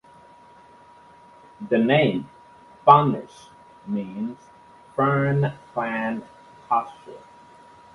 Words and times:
The 1.69 1.77
name 1.77 2.27
Farndish 2.87 3.49
means 3.85 4.39
fern-clad 4.95 6.23
pasture. 6.67 7.21